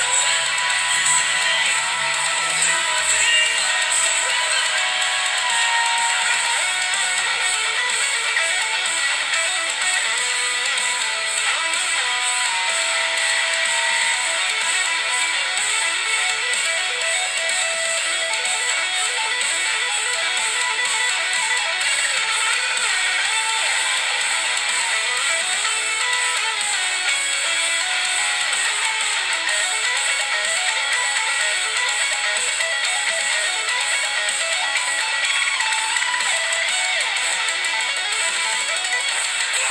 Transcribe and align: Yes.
Yes. 0.00 0.39